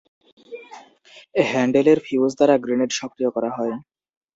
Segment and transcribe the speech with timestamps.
[1.45, 3.73] হ্যান্ডেলের fuse দ্বারা grenade সক্রিয় করা হয়।